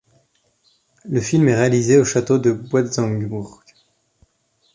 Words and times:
Le 1.05 1.21
film 1.21 1.47
est 1.47 1.55
réalisé 1.55 1.99
au 1.99 2.05
château 2.05 2.39
de 2.39 2.51
Boitzenburg. 2.53 3.61